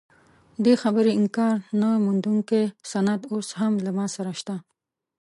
دې 0.63 0.73
خبرې 0.83 1.11
انکار 1.19 1.55
نه 1.81 1.89
منونکی 2.05 2.63
سند 2.91 3.21
اوس 3.33 3.47
هم 3.59 3.73
له 3.85 3.91
ما 3.97 4.05
سره 4.15 4.31
شته. 4.39 4.55